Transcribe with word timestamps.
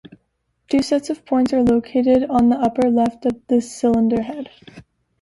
Two 0.67 0.81
sets 0.81 1.11
of 1.11 1.23
points 1.27 1.53
are 1.53 1.61
located 1.61 2.23
on 2.27 2.49
the 2.49 2.55
upper 2.57 2.89
left 2.89 3.27
of 3.27 3.39
the 3.45 3.61
cylinder 3.61 4.23
head. 4.23 4.49